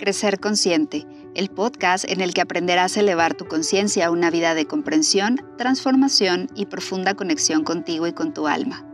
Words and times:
Crecer 0.00 0.40
Consciente, 0.40 1.06
el 1.34 1.50
podcast 1.50 2.10
en 2.10 2.22
el 2.22 2.32
que 2.32 2.40
aprenderás 2.40 2.96
a 2.96 3.00
elevar 3.00 3.34
tu 3.34 3.44
conciencia 3.44 4.06
a 4.06 4.10
una 4.10 4.30
vida 4.30 4.54
de 4.54 4.64
comprensión, 4.64 5.42
transformación 5.58 6.48
y 6.56 6.64
profunda 6.64 7.12
conexión 7.12 7.64
contigo 7.64 8.06
y 8.06 8.14
con 8.14 8.32
tu 8.32 8.48
alma. 8.48 8.86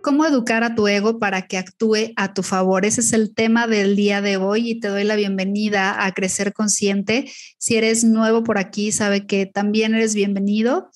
¿Cómo 0.00 0.24
educar 0.24 0.62
a 0.62 0.76
tu 0.76 0.86
ego 0.86 1.18
para 1.18 1.48
que 1.48 1.58
actúe 1.58 2.12
a 2.14 2.34
tu 2.34 2.44
favor? 2.44 2.84
Ese 2.84 3.00
es 3.00 3.12
el 3.12 3.34
tema 3.34 3.66
del 3.66 3.96
día 3.96 4.20
de 4.20 4.36
hoy 4.36 4.70
y 4.70 4.78
te 4.78 4.86
doy 4.86 5.02
la 5.02 5.16
bienvenida 5.16 6.04
a 6.04 6.12
Crecer 6.12 6.52
Consciente. 6.52 7.28
Si 7.58 7.76
eres 7.76 8.04
nuevo 8.04 8.44
por 8.44 8.58
aquí, 8.58 8.92
sabe 8.92 9.26
que 9.26 9.46
también 9.46 9.96
eres 9.96 10.14
bienvenido. 10.14 10.88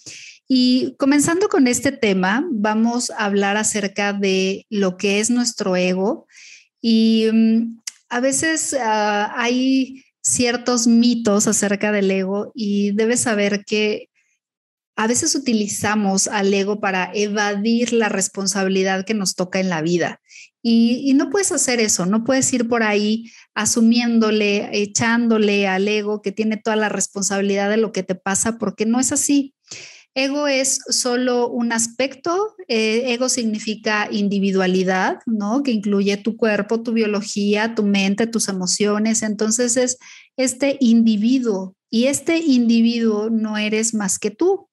Y 0.48 0.94
comenzando 0.98 1.48
con 1.48 1.66
este 1.66 1.92
tema, 1.92 2.46
vamos 2.50 3.10
a 3.10 3.24
hablar 3.24 3.56
acerca 3.56 4.12
de 4.12 4.66
lo 4.70 4.96
que 4.96 5.18
es 5.18 5.30
nuestro 5.30 5.76
ego. 5.76 6.26
Y 6.80 7.26
mm, 7.32 7.80
a 8.08 8.20
veces 8.20 8.76
ah, 8.80 9.32
hay 9.36 10.04
ciertos 10.20 10.86
mitos 10.86 11.46
acerca 11.46 11.92
del 11.92 12.10
ego 12.10 12.52
y 12.54 12.92
debes 12.92 13.20
saber 13.20 13.64
que 13.64 14.08
a 14.96 15.06
veces 15.06 15.34
utilizamos 15.34 16.26
al 16.26 16.52
ego 16.54 16.80
para 16.80 17.10
evadir 17.12 17.92
la 17.92 18.08
responsabilidad 18.08 19.04
que 19.04 19.14
nos 19.14 19.34
toca 19.34 19.60
en 19.60 19.68
la 19.68 19.82
vida. 19.82 20.20
Y, 20.62 21.02
y, 21.04 21.14
no 21.14 21.30
puedes 21.30 21.52
hacer 21.52 21.78
eso, 21.78 22.06
no 22.06 22.24
puedes 22.24 22.52
ir 22.52 22.66
por 22.66 22.82
ahí 22.82 23.30
asumiéndole, 23.54 24.68
echándole 24.72 25.68
al 25.68 25.86
ego 25.86 26.22
que 26.22 26.32
tiene 26.32 26.56
toda 26.56 26.74
la 26.74 26.88
responsabilidad 26.88 27.70
de 27.70 27.76
lo 27.76 27.92
que 27.92 28.02
te 28.02 28.16
pasa, 28.16 28.58
porque 28.58 28.84
no 28.84 28.98
es 28.98 29.12
así. 29.12 29.54
Ego 30.18 30.48
es 30.48 30.80
solo 30.88 31.46
un 31.50 31.72
aspecto, 31.72 32.56
eh, 32.68 33.12
ego 33.12 33.28
significa 33.28 34.08
individualidad, 34.10 35.18
¿no? 35.26 35.62
Que 35.62 35.72
incluye 35.72 36.16
tu 36.16 36.38
cuerpo, 36.38 36.82
tu 36.82 36.94
biología, 36.94 37.74
tu 37.74 37.82
mente, 37.82 38.26
tus 38.26 38.48
emociones. 38.48 39.22
Entonces 39.22 39.76
es 39.76 39.98
este 40.38 40.78
individuo 40.80 41.76
y 41.90 42.06
este 42.06 42.38
individuo 42.38 43.28
no 43.28 43.58
eres 43.58 43.92
más 43.92 44.18
que 44.18 44.30
tú. 44.30 44.70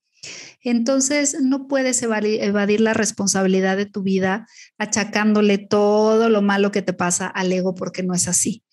Entonces 0.62 1.36
no 1.42 1.68
puedes 1.68 2.02
evadir 2.04 2.80
la 2.80 2.94
responsabilidad 2.94 3.76
de 3.76 3.86
tu 3.86 4.02
vida 4.02 4.48
achacándole 4.78 5.58
todo 5.58 6.30
lo 6.30 6.42
malo 6.42 6.72
que 6.72 6.82
te 6.82 6.94
pasa 6.94 7.28
al 7.28 7.52
ego 7.52 7.76
porque 7.76 8.02
no 8.02 8.14
es 8.14 8.30
así. 8.30 8.64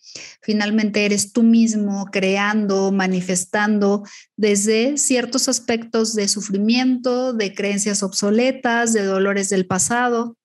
Finalmente 0.43 1.05
eres 1.05 1.33
tú 1.33 1.43
mismo 1.43 2.07
creando, 2.11 2.93
manifestando 2.93 4.03
desde 4.37 4.97
ciertos 4.97 5.49
aspectos 5.49 6.15
de 6.15 6.29
sufrimiento, 6.29 7.33
de 7.33 7.55
creencias 7.55 8.03
obsoletas, 8.03 8.93
de 8.93 9.05
dolores 9.05 9.49
del 9.49 9.67
pasado, 9.67 10.37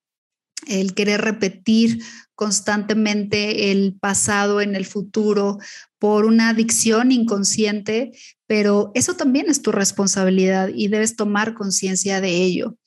el 0.67 0.94
querer 0.94 1.22
repetir 1.22 2.02
constantemente 2.35 3.72
el 3.72 3.97
pasado 3.99 4.61
en 4.61 4.75
el 4.75 4.85
futuro 4.85 5.57
por 6.00 6.25
una 6.25 6.50
adicción 6.50 7.11
inconsciente, 7.11 8.11
pero 8.45 8.91
eso 8.94 9.16
también 9.16 9.50
es 9.50 9.61
tu 9.61 9.72
responsabilidad 9.72 10.69
y 10.73 10.89
debes 10.89 11.16
tomar 11.16 11.53
conciencia 11.53 12.22
de 12.22 12.44
ello. 12.44 12.77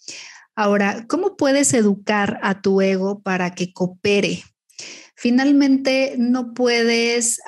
Ahora, 0.54 1.06
¿cómo 1.08 1.36
puedes 1.36 1.72
educar 1.72 2.38
a 2.42 2.60
tu 2.60 2.80
ego 2.80 3.20
para 3.22 3.54
que 3.54 3.72
coopere, 3.72 4.42
finalmente 5.18 6.14
no 6.16 6.54
puedes 6.54 7.40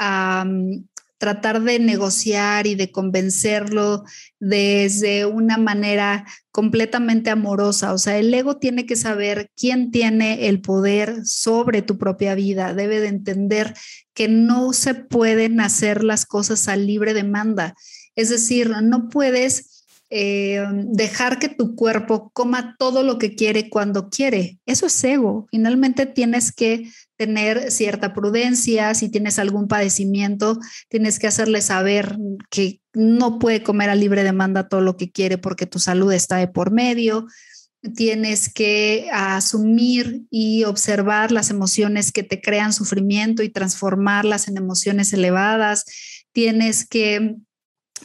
tratar 1.19 1.63
de 1.63 1.79
negociar 1.79 2.67
y 2.67 2.75
de 2.75 2.91
convencerlo 2.91 4.03
desde 4.41 5.25
una 5.25 5.57
manera 5.57 6.27
completamente 6.51 7.31
amorosa. 7.31 7.93
O 7.93 7.99
sea, 7.99 8.19
el 8.19 8.35
ego 8.35 8.57
tiene 8.57 8.87
que 8.87 8.97
saber 8.97 9.53
quién 9.57 9.93
tiene 9.93 10.49
el 10.49 10.61
poder 10.61 11.25
sobre 11.25 11.83
tu 11.83 11.97
propia 11.97 12.35
vida. 12.35 12.75
Debe 12.75 12.99
de 12.99 13.09
entender 13.09 13.75
que 14.15 14.27
no 14.27 14.73
se 14.73 14.95
pueden 14.95 15.61
hacer 15.61 16.03
las 16.03 16.27
cosas 16.27 16.67
a 16.67 16.75
libre 16.75 17.15
demanda. 17.15 17.77
Es 18.17 18.31
decir, 18.31 18.71
no 18.83 19.09
puedes 19.11 19.80
eh, 20.13 20.67
dejar 20.87 21.39
que 21.39 21.49
tu 21.49 21.77
cuerpo 21.77 22.33
coma 22.35 22.75
todo 22.77 23.05
lo 23.05 23.17
que 23.17 23.37
quiere 23.37 23.71
cuando 23.71 24.11
quiere. 24.11 24.59
Eso 24.67 24.87
es 24.87 25.05
ego. 25.05 25.47
Finalmente 25.53 26.05
tienes 26.05 26.51
que 26.51 26.91
tener 27.17 27.71
cierta 27.71 28.13
prudencia, 28.13 28.93
si 28.95 29.09
tienes 29.09 29.39
algún 29.39 29.69
padecimiento, 29.69 30.59
tienes 30.89 31.21
que 31.21 31.29
hacerle 31.29 31.61
saber 31.63 32.19
que 32.51 32.81
no 32.93 33.39
puede 33.39 33.63
comer 33.63 33.89
a 33.89 33.95
libre 33.95 34.25
demanda 34.25 34.69
todo 34.69 34.81
lo 34.81 34.97
que 34.97 35.13
quiere 35.13 35.39
porque 35.39 35.67
tu 35.67 35.79
salud 35.79 36.13
está 36.13 36.39
de 36.39 36.49
por 36.49 36.73
medio. 36.73 37.27
Tienes 37.95 38.53
que 38.53 39.09
asumir 39.13 40.23
y 40.29 40.65
observar 40.65 41.31
las 41.31 41.51
emociones 41.51 42.11
que 42.11 42.25
te 42.25 42.41
crean 42.41 42.73
sufrimiento 42.73 43.45
y 43.45 43.49
transformarlas 43.49 44.49
en 44.49 44.57
emociones 44.57 45.13
elevadas. 45.13 45.85
Tienes 46.33 46.85
que 46.85 47.37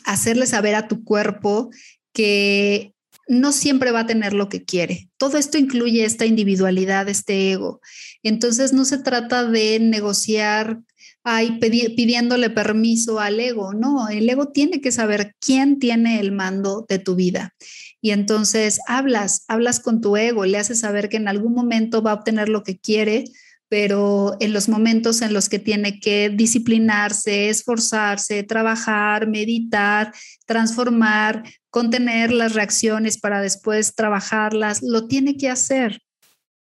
hacerle 0.03 0.47
saber 0.47 0.75
a 0.75 0.87
tu 0.87 1.03
cuerpo 1.03 1.69
que 2.13 2.93
no 3.27 3.51
siempre 3.51 3.91
va 3.91 4.01
a 4.01 4.07
tener 4.07 4.33
lo 4.33 4.49
que 4.49 4.63
quiere. 4.63 5.09
Todo 5.17 5.37
esto 5.37 5.57
incluye 5.57 6.05
esta 6.05 6.25
individualidad, 6.25 7.09
este 7.09 7.51
ego. 7.51 7.81
Entonces 8.21 8.73
no 8.73 8.85
se 8.85 8.99
trata 8.99 9.45
de 9.45 9.79
negociar 9.79 10.79
ay, 11.25 11.57
pidiéndole 11.59 12.51
permiso 12.51 13.19
al 13.19 13.39
ego, 13.39 13.73
no, 13.73 14.07
el 14.09 14.29
ego 14.29 14.49
tiene 14.49 14.79
que 14.79 14.91
saber 14.91 15.35
quién 15.39 15.79
tiene 15.79 16.19
el 16.19 16.31
mando 16.31 16.85
de 16.87 16.99
tu 16.99 17.15
vida. 17.15 17.55
Y 17.99 18.11
entonces 18.11 18.79
hablas, 18.87 19.43
hablas 19.47 19.79
con 19.79 20.01
tu 20.01 20.15
ego, 20.17 20.45
le 20.45 20.59
haces 20.59 20.81
saber 20.81 21.09
que 21.09 21.17
en 21.17 21.27
algún 21.27 21.53
momento 21.55 22.03
va 22.03 22.11
a 22.11 22.13
obtener 22.13 22.47
lo 22.47 22.61
que 22.61 22.77
quiere, 22.77 23.25
pero 23.67 24.37
en 24.39 24.53
los 24.53 24.69
momentos 24.69 25.21
en 25.21 25.33
los 25.33 25.49
que 25.49 25.59
tiene 25.59 25.99
que 25.99 26.29
disciplinarse, 26.29 27.49
esforzarse, 27.49 28.43
trabajar, 28.43 29.27
meditar, 29.27 30.13
transformar, 30.45 31.43
contener 31.69 32.31
las 32.31 32.53
reacciones 32.53 33.17
para 33.19 33.41
después 33.41 33.95
trabajarlas, 33.95 34.81
lo 34.81 35.07
tiene 35.07 35.35
que 35.37 35.49
hacer. 35.49 36.01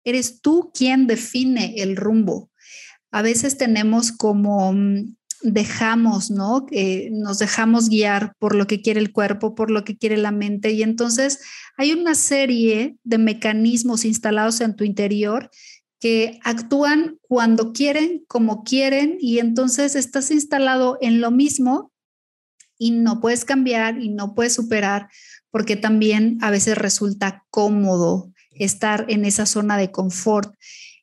Eres 0.03 0.41
tú 0.41 0.71
quien 0.73 1.07
define 1.07 1.75
el 1.77 1.95
rumbo. 1.95 2.51
A 3.11 3.21
veces 3.21 3.57
tenemos 3.57 4.11
como 4.11 4.73
mm, 4.73 5.15
dejamos, 5.43 6.31
¿no? 6.31 6.65
Que 6.65 7.09
nos 7.11 7.39
dejamos 7.39 7.89
guiar 7.89 8.33
por 8.39 8.55
lo 8.55 8.65
que 8.65 8.81
quiere 8.81 8.99
el 8.99 9.11
cuerpo, 9.11 9.55
por 9.55 9.71
lo 9.71 9.83
que 9.83 9.97
quiere 9.97 10.17
la 10.17 10.31
mente 10.31 10.71
y 10.71 10.83
entonces 10.83 11.39
hay 11.77 11.91
una 11.91 12.15
serie 12.15 12.95
de 13.03 13.17
mecanismos 13.17 14.05
instalados 14.05 14.61
en 14.61 14.75
tu 14.75 14.83
interior 14.83 15.49
que 16.03 16.41
actúan 16.43 17.17
cuando 17.21 17.71
quieren, 17.71 18.25
como 18.27 18.65
quieren, 18.65 19.15
y 19.21 19.39
entonces 19.39 19.95
estás 19.95 20.31
instalado 20.31 20.97
en 20.99 21.21
lo 21.21 21.31
mismo 21.31 21.93
y 22.77 22.91
no 22.91 23.21
puedes 23.21 23.45
cambiar 23.45 24.01
y 24.01 24.09
no 24.09 24.35
puedes 24.35 24.51
superar 24.51 25.07
porque 25.49 25.77
también 25.77 26.39
a 26.41 26.51
veces 26.51 26.77
resulta 26.77 27.45
cómodo 27.49 28.33
estar 28.51 29.05
en 29.07 29.23
esa 29.23 29.45
zona 29.45 29.77
de 29.77 29.91
confort. 29.91 30.53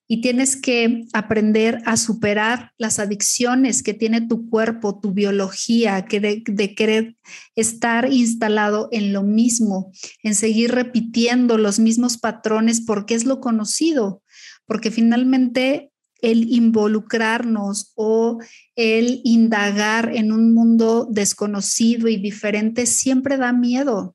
Y 0.07 0.21
tienes 0.21 0.55
que 0.55 1.07
aprender 1.15 1.81
a 1.87 1.97
superar 1.97 2.73
las 2.77 2.99
adicciones 2.99 3.83
que 3.83 3.95
tiene 3.95 4.21
tu 4.21 4.51
cuerpo, 4.51 5.01
tu 5.01 5.13
biología, 5.13 6.05
que 6.05 6.21
de, 6.21 6.43
de, 6.45 6.75
querer 6.75 7.17
estar 7.55 8.13
instalado 8.13 8.91
en 8.93 9.15
lo 9.15 9.23
mismo, 9.23 9.93
en 10.23 10.35
seguir 10.35 10.73
repitiendo 10.73 11.57
los 11.57 11.79
mismos 11.79 12.19
patrones 12.19 12.83
porque 12.83 13.15
es 13.15 13.25
lo 13.25 13.41
conocido, 13.41 14.23
porque 14.71 14.93
finalmente 14.93 15.91
el 16.23 16.49
involucrarnos 16.49 17.91
o 17.97 18.39
el 18.77 19.21
indagar 19.25 20.15
en 20.15 20.31
un 20.31 20.55
mundo 20.55 21.09
desconocido 21.11 22.07
y 22.07 22.19
diferente 22.19 22.87
siempre 22.87 23.37
da 23.37 23.53
miedo, 23.53 24.15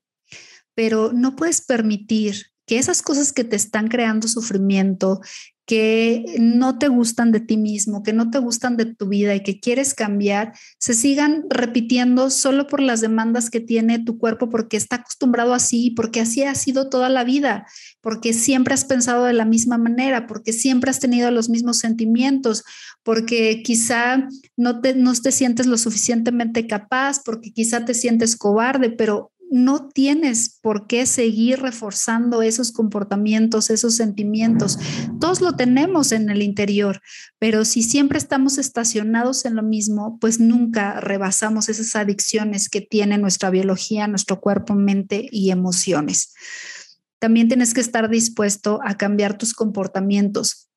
pero 0.73 1.11
no 1.11 1.35
puedes 1.35 1.59
permitir 1.59 2.53
que 2.65 2.77
esas 2.77 3.01
cosas 3.01 3.33
que 3.33 3.43
te 3.43 3.57
están 3.57 3.89
creando 3.89 4.29
sufrimiento, 4.29 5.19
que 5.65 6.25
no 6.39 6.77
te 6.77 6.87
gustan 6.87 7.31
de 7.31 7.39
ti 7.39 7.57
mismo, 7.57 8.03
que 8.03 8.13
no 8.13 8.29
te 8.29 8.37
gustan 8.37 8.77
de 8.77 8.85
tu 8.85 9.07
vida 9.07 9.33
y 9.33 9.41
que 9.41 9.59
quieres 9.59 9.95
cambiar, 9.95 10.53
se 10.77 10.93
sigan 10.93 11.45
repitiendo 11.49 12.29
solo 12.29 12.67
por 12.67 12.81
las 12.81 13.01
demandas 13.01 13.49
que 13.49 13.59
tiene 13.59 13.97
tu 13.97 14.19
cuerpo 14.19 14.49
porque 14.49 14.77
está 14.77 14.97
acostumbrado 14.97 15.55
así, 15.55 15.91
porque 15.91 16.21
así 16.21 16.43
ha 16.43 16.53
sido 16.53 16.89
toda 16.89 17.09
la 17.09 17.23
vida, 17.23 17.65
porque 18.01 18.33
siempre 18.33 18.75
has 18.75 18.85
pensado 18.85 19.25
de 19.25 19.33
la 19.33 19.45
misma 19.45 19.79
manera, 19.79 20.27
porque 20.27 20.53
siempre 20.53 20.91
has 20.91 20.99
tenido 20.99 21.31
los 21.31 21.49
mismos 21.49 21.79
sentimientos, 21.79 22.63
porque 23.01 23.63
quizá 23.63 24.27
no 24.55 24.81
te, 24.81 24.93
no 24.93 25.13
te 25.13 25.31
sientes 25.31 25.65
lo 25.65 25.77
suficientemente 25.79 26.67
capaz, 26.67 27.21
porque 27.23 27.51
quizá 27.51 27.85
te 27.85 27.95
sientes 27.95 28.35
cobarde, 28.35 28.91
pero 28.91 29.31
no 29.55 29.87
tienes 29.87 30.59
por 30.61 30.85
qué 30.85 31.05
seguir 31.05 31.61
reforzando 31.61 32.41
esos 32.41 32.73
comportamientos, 32.73 33.69
esos 33.69 33.95
sentimientos. 33.95 34.77
Todos 35.19 35.39
lo 35.39 35.55
tenemos 35.55 36.11
en 36.11 36.29
el 36.29 36.41
interior, 36.41 37.01
pero 37.39 37.63
si 37.63 37.81
siempre 37.81 38.17
estamos 38.17 38.57
estacionados 38.57 39.45
en 39.45 39.55
lo 39.55 39.63
mismo, 39.63 40.17
pues 40.19 40.41
nunca 40.41 40.99
rebasamos 40.99 41.69
esas 41.69 41.95
adicciones 41.95 42.67
que 42.67 42.81
tiene 42.81 43.17
nuestra 43.17 43.49
biología, 43.49 44.07
nuestro 44.07 44.41
cuerpo, 44.41 44.75
mente 44.75 45.27
y 45.31 45.51
emociones. 45.51 46.33
También 47.19 47.47
tienes 47.47 47.73
que 47.73 47.81
estar 47.81 48.09
dispuesto 48.09 48.81
a 48.83 48.97
cambiar 48.97 49.37
tus 49.37 49.53
comportamientos. 49.53 50.69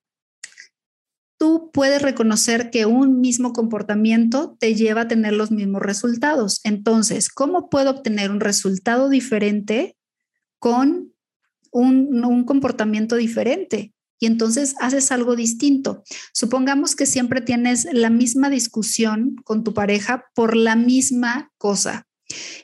Puedes 1.72 2.02
reconocer 2.02 2.70
que 2.70 2.86
un 2.86 3.20
mismo 3.20 3.52
comportamiento 3.52 4.56
te 4.58 4.74
lleva 4.74 5.02
a 5.02 5.08
tener 5.08 5.32
los 5.32 5.50
mismos 5.50 5.82
resultados. 5.82 6.60
Entonces, 6.64 7.28
¿cómo 7.28 7.70
puedo 7.70 7.90
obtener 7.90 8.30
un 8.30 8.40
resultado 8.40 9.08
diferente 9.08 9.96
con 10.58 11.12
un, 11.70 12.24
un 12.24 12.44
comportamiento 12.44 13.16
diferente? 13.16 13.92
y 14.20 14.26
entonces 14.26 14.74
haces 14.80 15.12
algo 15.12 15.36
distinto. 15.36 16.02
Supongamos 16.32 16.96
que 16.96 17.06
siempre 17.06 17.40
tienes 17.40 17.86
la 17.92 18.10
misma 18.10 18.50
discusión 18.50 19.36
con 19.44 19.64
tu 19.64 19.74
pareja 19.74 20.24
por 20.34 20.56
la 20.56 20.76
misma 20.76 21.52
cosa. 21.56 22.06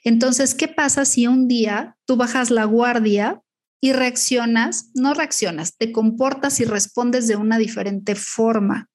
Entonces, 0.03 0.55
¿qué 0.55 0.69
pasa 0.69 1.05
si 1.05 1.27
un 1.27 1.49
día 1.49 1.97
tú 2.07 2.17
bajas 2.17 2.51
la 2.51 2.65
guardia 2.65 3.41
y 3.85 3.93
reaccionas, 3.93 4.89
no 4.95 5.13
reaccionas, 5.13 5.77
te 5.77 5.93
comportas 5.93 6.59
y 6.59 6.65
respondes 6.65 7.29
de 7.29 7.37
una 7.37 7.59
diferente 7.59 8.15
forma? 8.15 8.89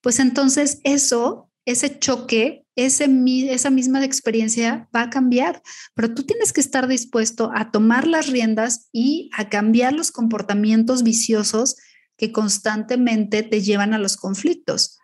Pues 0.00 0.18
entonces 0.18 0.80
eso, 0.82 1.50
ese 1.66 1.98
choque, 1.98 2.64
ese, 2.74 3.06
esa 3.50 3.68
misma 3.68 4.02
experiencia 4.02 4.88
va 4.96 5.02
a 5.02 5.10
cambiar, 5.10 5.60
pero 5.94 6.14
tú 6.14 6.22
tienes 6.22 6.54
que 6.54 6.62
estar 6.62 6.88
dispuesto 6.88 7.50
a 7.54 7.70
tomar 7.70 8.06
las 8.06 8.28
riendas 8.28 8.88
y 8.92 9.28
a 9.36 9.50
cambiar 9.50 9.92
los 9.92 10.10
comportamientos 10.10 11.02
viciosos 11.02 11.76
que 12.16 12.32
constantemente 12.32 13.42
te 13.42 13.60
llevan 13.60 13.92
a 13.92 13.98
los 13.98 14.16
conflictos. 14.16 14.98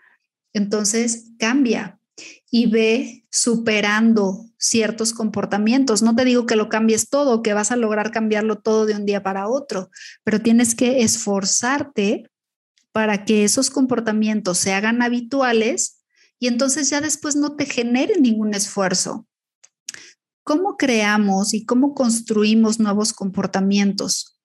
Entonces, 0.54 1.32
cambia 1.38 2.00
y 2.50 2.66
ve 2.66 3.24
superando 3.30 4.46
ciertos 4.58 5.12
comportamientos. 5.12 6.02
No 6.02 6.14
te 6.14 6.24
digo 6.24 6.46
que 6.46 6.56
lo 6.56 6.68
cambies 6.68 7.08
todo, 7.08 7.42
que 7.42 7.54
vas 7.54 7.72
a 7.72 7.76
lograr 7.76 8.10
cambiarlo 8.10 8.56
todo 8.58 8.86
de 8.86 8.94
un 8.94 9.06
día 9.06 9.22
para 9.22 9.48
otro, 9.48 9.90
pero 10.24 10.40
tienes 10.40 10.74
que 10.74 11.02
esforzarte 11.02 12.30
para 12.92 13.24
que 13.24 13.44
esos 13.44 13.70
comportamientos 13.70 14.58
se 14.58 14.72
hagan 14.72 15.02
habituales 15.02 16.02
y 16.38 16.48
entonces 16.48 16.88
ya 16.90 17.00
después 17.00 17.36
no 17.36 17.56
te 17.56 17.66
genere 17.66 18.20
ningún 18.20 18.54
esfuerzo. 18.54 19.26
¿Cómo 20.42 20.76
creamos 20.76 21.54
y 21.54 21.64
cómo 21.64 21.94
construimos 21.94 22.78
nuevos 22.78 23.12
comportamientos? 23.12 24.36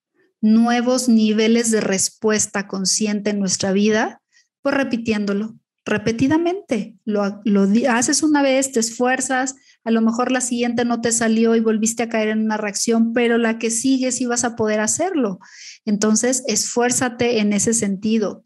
nuevos 0.41 1.07
niveles 1.07 1.69
de 1.71 1.81
respuesta 1.81 2.67
consciente 2.67 3.29
en 3.29 3.39
nuestra 3.39 3.71
vida, 3.71 4.21
pues 4.61 4.75
repitiéndolo 4.75 5.55
repetidamente. 5.85 6.95
Lo, 7.05 7.41
lo 7.45 7.67
haces 7.89 8.23
una 8.23 8.41
vez, 8.41 8.71
te 8.71 8.79
esfuerzas, 8.79 9.55
a 9.83 9.91
lo 9.91 10.01
mejor 10.01 10.31
la 10.31 10.41
siguiente 10.41 10.85
no 10.85 11.01
te 11.01 11.11
salió 11.11 11.55
y 11.55 11.59
volviste 11.59 12.03
a 12.03 12.09
caer 12.09 12.29
en 12.29 12.45
una 12.45 12.57
reacción, 12.57 13.13
pero 13.13 13.37
la 13.37 13.57
que 13.57 13.71
sigue 13.71 14.11
sí 14.11 14.25
vas 14.25 14.43
a 14.43 14.55
poder 14.55 14.79
hacerlo. 14.79 15.39
Entonces, 15.85 16.43
esfuérzate 16.47 17.39
en 17.39 17.53
ese 17.53 17.73
sentido. 17.73 18.43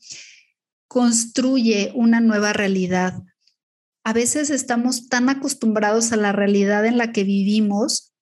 Construye 0.88 1.92
una 1.94 2.22
nueva 2.22 2.54
realidad. 2.54 3.22
A 4.04 4.14
veces 4.14 4.50
estamos 4.50 5.10
tan 5.10 5.30
acostumbrados 5.30 6.12
a 6.12 6.18
la 6.18 6.32
realidad 6.32 6.86
en 6.86 6.98
la 6.98 7.12
que 7.12 7.24
vivimos 7.24 8.14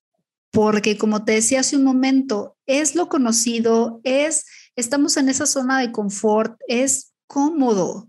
porque 0.54 0.96
como 0.96 1.24
te 1.24 1.32
decía 1.32 1.60
hace 1.60 1.76
un 1.76 1.82
momento, 1.82 2.56
es 2.64 2.94
lo 2.94 3.08
conocido, 3.08 4.00
es, 4.04 4.46
estamos 4.76 5.16
en 5.16 5.28
esa 5.28 5.46
zona 5.46 5.80
de 5.80 5.90
confort, 5.90 6.58
es 6.68 7.12
cómodo, 7.26 8.08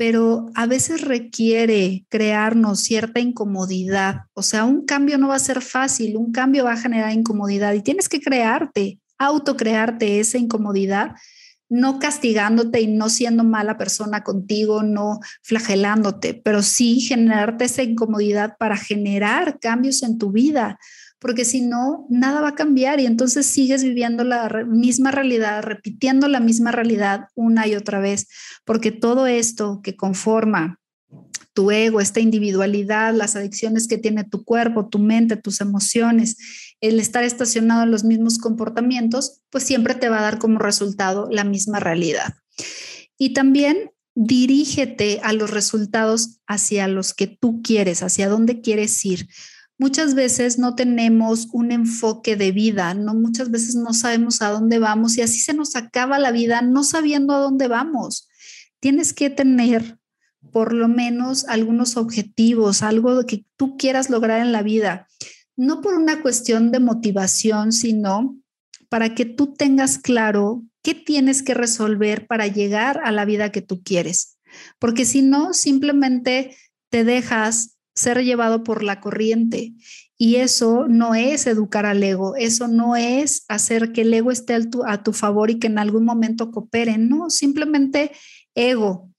pero 0.00 0.46
a 0.54 0.64
veces 0.64 1.02
requiere 1.02 2.06
crearnos 2.08 2.80
cierta 2.80 3.20
incomodidad. 3.20 4.22
O 4.32 4.40
sea, 4.40 4.64
un 4.64 4.86
cambio 4.86 5.18
no 5.18 5.28
va 5.28 5.34
a 5.34 5.38
ser 5.38 5.60
fácil, 5.60 6.16
un 6.16 6.32
cambio 6.32 6.64
va 6.64 6.72
a 6.72 6.78
generar 6.78 7.12
incomodidad 7.12 7.74
y 7.74 7.82
tienes 7.82 8.08
que 8.08 8.22
crearte, 8.22 8.98
autocrearte 9.18 10.18
esa 10.18 10.38
incomodidad, 10.38 11.16
no 11.68 11.98
castigándote 11.98 12.80
y 12.80 12.86
no 12.86 13.10
siendo 13.10 13.44
mala 13.44 13.76
persona 13.76 14.24
contigo, 14.24 14.82
no 14.82 15.20
flagelándote, 15.42 16.32
pero 16.32 16.62
sí 16.62 17.02
generarte 17.02 17.66
esa 17.66 17.82
incomodidad 17.82 18.56
para 18.58 18.78
generar 18.78 19.58
cambios 19.60 20.02
en 20.02 20.16
tu 20.16 20.32
vida 20.32 20.78
porque 21.20 21.44
si 21.44 21.60
no, 21.60 22.06
nada 22.08 22.40
va 22.40 22.48
a 22.48 22.54
cambiar 22.54 22.98
y 22.98 23.06
entonces 23.06 23.46
sigues 23.46 23.84
viviendo 23.84 24.24
la 24.24 24.48
misma 24.66 25.10
realidad, 25.10 25.62
repitiendo 25.62 26.26
la 26.28 26.40
misma 26.40 26.72
realidad 26.72 27.26
una 27.34 27.66
y 27.68 27.76
otra 27.76 28.00
vez, 28.00 28.26
porque 28.64 28.90
todo 28.90 29.26
esto 29.26 29.80
que 29.82 29.96
conforma 29.96 30.80
tu 31.52 31.70
ego, 31.70 32.00
esta 32.00 32.20
individualidad, 32.20 33.12
las 33.12 33.36
adicciones 33.36 33.86
que 33.86 33.98
tiene 33.98 34.24
tu 34.24 34.44
cuerpo, 34.44 34.88
tu 34.88 34.98
mente, 34.98 35.36
tus 35.36 35.60
emociones, 35.60 36.36
el 36.80 36.98
estar 36.98 37.22
estacionado 37.22 37.82
en 37.82 37.90
los 37.90 38.04
mismos 38.04 38.38
comportamientos, 38.38 39.42
pues 39.50 39.64
siempre 39.64 39.94
te 39.94 40.08
va 40.08 40.20
a 40.20 40.22
dar 40.22 40.38
como 40.38 40.58
resultado 40.58 41.28
la 41.30 41.44
misma 41.44 41.80
realidad. 41.80 42.34
Y 43.18 43.34
también 43.34 43.90
dirígete 44.14 45.20
a 45.22 45.32
los 45.32 45.50
resultados 45.50 46.40
hacia 46.46 46.88
los 46.88 47.12
que 47.12 47.26
tú 47.26 47.60
quieres, 47.62 48.02
hacia 48.02 48.28
dónde 48.28 48.60
quieres 48.62 49.04
ir 49.04 49.28
muchas 49.80 50.14
veces 50.14 50.58
no 50.58 50.74
tenemos 50.74 51.48
un 51.52 51.72
enfoque 51.72 52.36
de 52.36 52.52
vida, 52.52 52.92
no 52.92 53.14
muchas 53.14 53.50
veces 53.50 53.76
no 53.76 53.94
sabemos 53.94 54.42
a 54.42 54.50
dónde 54.50 54.78
vamos 54.78 55.16
y 55.16 55.22
así 55.22 55.40
se 55.40 55.54
nos 55.54 55.74
acaba 55.74 56.18
la 56.18 56.32
vida 56.32 56.60
no 56.60 56.84
sabiendo 56.84 57.32
a 57.32 57.38
dónde 57.38 57.66
vamos. 57.66 58.28
Tienes 58.78 59.14
que 59.14 59.30
tener 59.30 59.98
por 60.52 60.74
lo 60.74 60.86
menos 60.86 61.46
algunos 61.46 61.96
objetivos, 61.96 62.82
algo 62.82 63.24
que 63.24 63.46
tú 63.56 63.78
quieras 63.78 64.10
lograr 64.10 64.42
en 64.42 64.52
la 64.52 64.62
vida, 64.62 65.08
no 65.56 65.80
por 65.80 65.94
una 65.94 66.20
cuestión 66.20 66.72
de 66.72 66.80
motivación, 66.80 67.72
sino 67.72 68.36
para 68.90 69.14
que 69.14 69.24
tú 69.24 69.54
tengas 69.54 69.96
claro 69.96 70.62
qué 70.82 70.94
tienes 70.94 71.42
que 71.42 71.54
resolver 71.54 72.26
para 72.26 72.48
llegar 72.48 73.00
a 73.02 73.12
la 73.12 73.24
vida 73.24 73.50
que 73.50 73.62
tú 73.62 73.82
quieres. 73.82 74.36
Porque 74.78 75.06
si 75.06 75.22
no, 75.22 75.54
simplemente 75.54 76.54
te 76.90 77.02
dejas 77.02 77.78
ser 78.00 78.24
llevado 78.24 78.64
por 78.64 78.82
la 78.82 79.00
corriente. 79.00 79.74
Y 80.16 80.36
eso 80.36 80.86
no 80.88 81.14
es 81.14 81.46
educar 81.46 81.86
al 81.86 82.02
ego, 82.02 82.36
eso 82.36 82.68
no 82.68 82.96
es 82.96 83.44
hacer 83.48 83.92
que 83.92 84.02
el 84.02 84.12
ego 84.12 84.30
esté 84.30 84.58
a 84.86 85.02
tu, 85.02 85.12
favor 85.12 85.50
y 85.50 85.58
que 85.58 85.66
en 85.66 85.78
algún 85.78 86.04
momento 86.04 86.50
coopere, 86.50 86.98
no, 86.98 87.30
simplemente 87.30 88.12
ego 88.54 89.10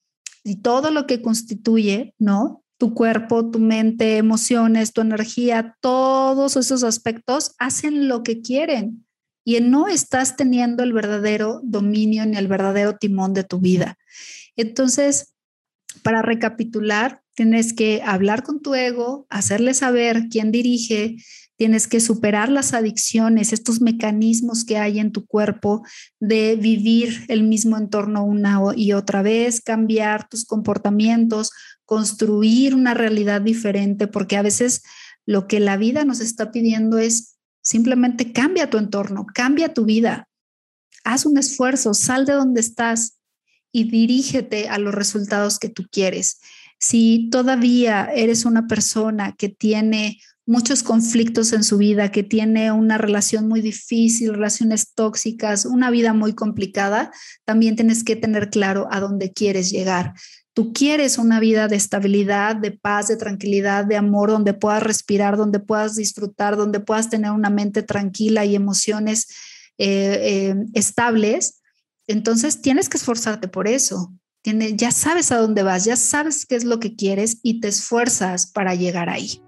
y 0.44 0.57
todo 0.57 0.92
lo 0.92 1.07
que 1.07 1.22
constituye, 1.22 2.13
¿no? 2.19 2.63
Tu 2.78 2.94
cuerpo, 2.94 3.50
tu 3.50 3.60
mente, 3.60 4.18
emociones, 4.18 4.94
tu 4.94 5.01
energía, 5.01 5.75
todos 5.81 6.56
esos 6.56 6.84
aspectos 6.84 7.56
hacen 7.57 8.07
lo 8.07 8.22
que 8.24 8.42
quieren 8.42 9.06
y 9.44 9.60
no 9.60 9.88
estás 9.88 10.36
teniendo 10.36 10.84
el 10.84 10.94
verdadero 10.94 11.62
dominio 11.63 12.25
ni 12.25 12.38
el 12.38 12.48
verdadero 12.48 12.98
timón 12.98 13.34
de 13.34 13.44
tu 13.44 13.60
vida. 13.60 13.98
Entonces, 14.56 15.34
para 16.04 16.22
recapitular, 16.22 17.21
tienes 17.36 17.74
que 17.74 18.02
hablar 18.06 18.44
con 18.44 18.62
tu 18.62 18.76
ego, 18.76 19.26
hacerle 19.30 19.74
saber 19.74 20.28
quién 20.30 20.52
dirige, 20.52 21.18
tienes 21.56 21.88
que 21.88 22.00
superar 22.00 22.50
las 22.50 22.74
adicciones, 22.74 23.54
estos 23.54 23.82
mecanismos 23.82 24.66
que 24.66 24.78
hay 24.78 25.00
en 25.00 25.12
tu 25.12 25.26
cuerpo 25.28 25.84
de 26.20 26.56
vivir 26.56 27.24
el 27.28 27.44
mismo 27.44 27.78
entorno 27.78 28.26
una 28.26 28.60
y 28.76 28.94
otra 28.94 29.22
vez, 29.22 29.62
cambiar 29.62 30.28
tus 30.28 30.46
comportamientos, 30.46 31.52
construir 31.86 32.74
una 32.74 32.94
realidad 32.94 33.42
diferente, 33.42 34.08
porque 34.08 34.38
a 34.38 34.42
veces 34.42 34.82
lo 35.26 35.48
que 35.48 35.60
la 35.60 35.78
vida 35.78 36.04
nos 36.04 36.20
está 36.20 36.52
pidiendo 36.52 36.98
es 36.98 37.38
simplemente 37.62 38.32
cambia 38.34 38.70
tu 38.70 38.78
entorno, 38.78 39.28
cambia 39.32 39.74
tu 39.74 39.86
vida, 39.86 40.28
haz 41.04 41.26
un 41.26 41.38
esfuerzo, 41.38 41.94
sal 41.94 42.26
de 42.26 42.34
donde 42.34 42.60
estás 42.60 43.20
y 43.72 43.90
dirígete 43.90 44.68
a 44.68 44.78
los 44.80 44.94
resultados 44.94 45.60
que 45.60 45.70
tú 45.70 45.84
quieres. 45.92 46.40
Si 46.82 47.30
todavía 47.30 48.10
eres 48.14 48.44
una 48.44 48.66
persona 48.66 49.36
que 49.38 49.50
tiene 49.50 50.20
muchos 50.48 50.82
conflictos 50.82 51.54
en 51.54 51.64
su 51.64 51.78
vida, 51.78 52.12
que 52.12 52.24
tiene 52.24 52.72
una 52.72 52.98
relación 52.98 53.48
muy 53.48 53.62
difícil, 53.62 54.34
relaciones 54.34 54.94
tóxicas, 54.96 55.66
una 55.66 55.92
vida 55.92 56.14
muy 56.14 56.34
complicada, 56.34 57.12
también 57.46 57.76
tienes 57.76 58.04
que 58.04 58.16
tener 58.16 58.50
claro 58.50 58.88
a 58.90 59.00
dónde 59.00 59.32
quieres 59.32 59.70
llegar. 59.70 60.14
Tú 60.54 60.74
quieres 60.74 61.20
una 61.20 61.40
vida 61.40 61.68
de 61.68 61.76
estabilidad, 61.76 62.56
de 62.56 62.72
paz, 62.72 63.08
de 63.08 63.16
tranquilidad, 63.16 63.86
de 63.86 63.96
amor, 63.96 64.32
donde 64.32 64.56
puedas 64.56 64.82
respirar, 64.82 65.38
donde 65.38 65.60
puedas 65.60 65.96
disfrutar, 65.96 66.58
donde 66.58 66.80
puedas 66.80 67.12
tener 67.12 67.32
una 67.32 67.52
mente 67.52 67.84
tranquila 67.84 68.44
y 68.44 68.56
emociones 68.56 69.28
eh, 69.78 70.50
eh, 70.50 70.56
estables. 70.74 71.62
Entonces 72.08 72.62
tienes 72.62 72.90
que 72.90 72.98
esforzarte 72.98 73.48
por 73.48 73.68
eso 73.68 74.12
ya 74.43 74.91
sabes 74.91 75.31
a 75.31 75.38
dónde 75.38 75.63
vas, 75.63 75.86
ya 75.86 75.95
sabes 75.95 76.45
qué 76.45 76.55
es 76.55 76.63
lo 76.63 76.79
que 76.79 76.95
quieres 76.95 77.39
y 77.43 77.60
te 77.60 77.67
esfuerzas 77.67 78.48
para 78.48 78.75
llegar 78.75 79.10
ahí. 79.10 79.41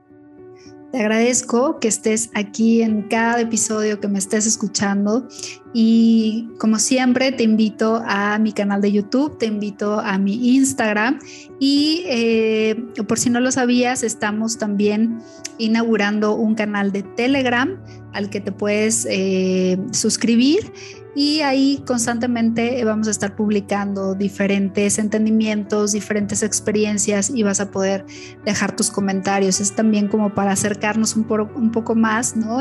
Te 0.94 1.00
agradezco 1.00 1.80
que 1.80 1.88
estés 1.88 2.30
aquí 2.36 2.84
en 2.84 3.08
cada 3.08 3.42
episodio 3.42 4.00
que 4.00 4.08
me 4.08 4.20
estés 4.20 4.46
escuchando 4.46 5.28
Y 5.74 6.50
como 6.60 6.78
siempre, 6.78 7.32
te 7.32 7.42
invito 7.42 8.04
a 8.06 8.38
mi 8.38 8.54
canal 8.54 8.80
de 8.80 8.92
YouTube, 8.92 9.40
te 9.40 9.48
invito 9.48 10.00
a 10.00 10.20
mi 10.20 10.56
Instagram 10.56 11.18
y 11.60 12.04
eh, 12.06 12.76
por 13.08 13.18
si 13.18 13.32
no 13.32 13.40
lo 13.40 13.52
sabías, 13.52 14.04
estamos 14.04 14.60
también 14.60 15.18
inaugurando 15.58 16.36
un 16.36 16.54
canal 16.54 16.92
de 16.92 17.02
Telegram 17.02 17.82
al 18.14 18.30
que 18.30 18.40
te 18.40 18.52
puedes 18.52 19.08
eh, 19.10 19.78
suscribir 19.92 20.72
y 21.16 21.42
ahí 21.42 21.84
constantemente 21.86 22.84
vamos 22.86 23.08
a 23.08 23.12
estar 23.12 23.36
publicando 23.36 24.16
diferentes 24.16 24.98
entendimientos, 24.98 25.92
diferentes 25.92 26.42
experiencias 26.42 27.30
y 27.30 27.44
vas 27.44 27.60
a 27.60 27.70
poder 27.70 28.06
dejar 28.46 28.76
tus 28.76 28.90
comentarios. 28.90 29.60
Es 29.60 29.76
también 29.76 30.08
como 30.08 30.34
para 30.34 30.54
acercarnos 30.54 31.16
un, 31.16 31.28
un 31.56 31.72
poco 31.72 31.94
más, 31.94 32.36
¿no? 32.36 32.60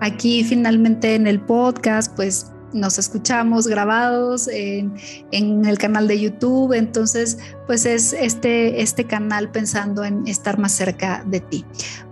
Aquí 0.00 0.44
finalmente 0.44 1.14
en 1.14 1.26
el 1.26 1.40
podcast, 1.40 2.14
pues 2.16 2.50
nos 2.72 2.98
escuchamos 2.98 3.66
grabados 3.66 4.48
en, 4.48 4.94
en, 5.30 5.64
el 5.64 5.78
canal 5.78 6.08
de 6.08 6.20
YouTube. 6.20 6.72
Entonces, 6.72 7.38
pues 7.66 7.86
es 7.86 8.12
este, 8.12 8.82
este 8.82 9.04
canal 9.04 9.50
pensando 9.50 10.04
en 10.04 10.26
estar 10.26 10.58
más 10.58 10.72
cerca 10.72 11.24
de 11.26 11.40
ti. 11.40 11.64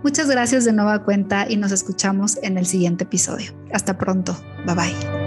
Muchas 0.03 0.29
gracias 0.29 0.65
de 0.65 0.73
nueva 0.73 1.03
cuenta 1.03 1.49
y 1.49 1.57
nos 1.57 1.71
escuchamos 1.71 2.37
en 2.41 2.57
el 2.57 2.65
siguiente 2.65 3.03
episodio. 3.03 3.53
Hasta 3.73 3.97
pronto. 3.97 4.37
Bye 4.65 4.75
bye. 4.75 5.18